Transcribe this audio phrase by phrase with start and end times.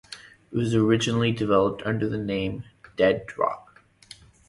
[0.51, 2.63] It was originally developed under the name
[2.97, 3.65] "DeadDrop".